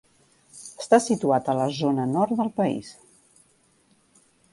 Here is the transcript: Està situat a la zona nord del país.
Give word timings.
Està 0.83 0.99
situat 1.07 1.51
a 1.53 1.53
la 1.59 1.67
zona 1.79 2.05
nord 2.13 2.33
del 2.39 2.49
país. 2.61 2.91